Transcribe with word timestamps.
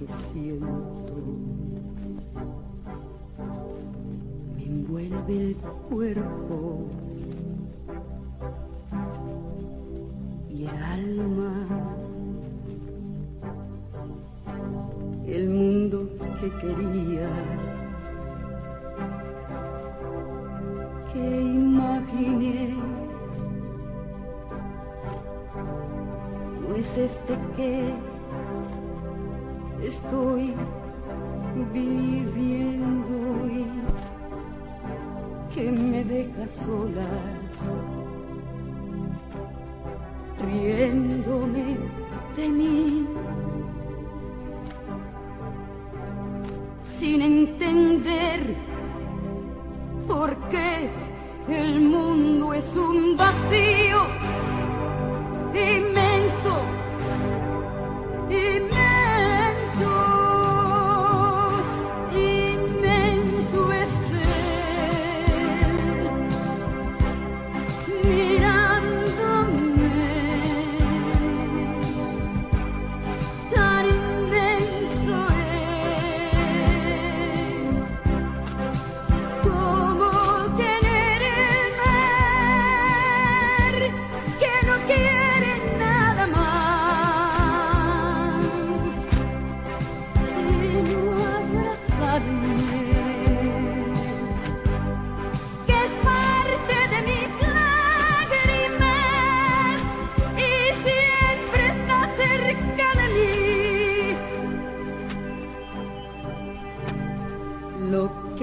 que 0.00 0.06
siento. 0.32 1.14
Me 4.56 4.64
envuelve 4.64 5.48
el 5.48 5.56
cuerpo 5.90 6.86
y 10.48 10.62
el 10.62 10.82
alma. 10.82 11.52
El 15.26 15.48
mundo 15.48 16.08
que 16.40 16.50
quería, 16.60 17.28
que 21.12 21.40
imaginé. 21.42 22.74
No 26.66 26.74
es 26.74 26.98
este 26.98 27.38
que 27.56 27.94
estoy 29.82 30.54
viviendo 31.72 33.46
y 33.46 33.66
que 35.54 35.70
me 35.70 36.04
deja 36.04 36.46
sola, 36.48 37.06
riéndome 40.38 41.76
de 42.36 42.48
mí. 42.48 43.06
Sin 46.98 47.22
entender 47.22 48.54
por 50.06 50.36
qué 50.50 50.90
el 51.48 51.80
mundo 51.80 52.52
es 52.52 52.76
un 52.76 53.16
vacío 53.16 53.79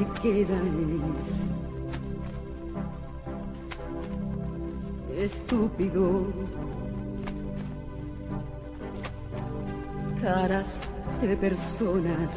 lo 0.00 0.14
que 0.14 0.20
queda 0.22 0.58
es 5.16 5.32
estúpido. 5.32 6.26
Caras 10.20 10.68
de 11.22 11.36
personas 11.36 12.30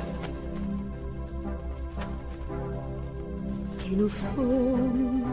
que 3.83 3.95
no 3.95 4.09
son 4.09 5.23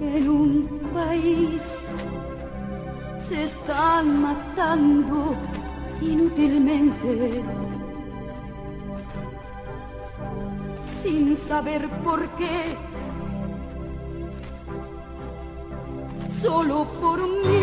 en 0.00 0.28
un 0.28 0.80
país. 0.94 1.62
Se 3.28 3.44
están 3.44 4.20
matando 4.20 5.34
inútilmente 6.02 7.42
sin 11.02 11.36
saber 11.48 11.88
por 12.04 12.28
qué. 12.36 12.76
Solo 16.40 16.86
por 17.00 17.20
un 17.20 17.61